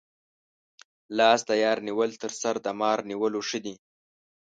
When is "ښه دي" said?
3.49-3.75